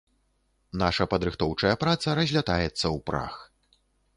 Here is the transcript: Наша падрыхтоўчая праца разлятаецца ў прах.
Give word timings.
Наша 0.81 1.05
падрыхтоўчая 1.11 1.73
праца 1.83 2.07
разлятаецца 2.21 2.67
ў 2.67 2.97
прах. 3.11 3.35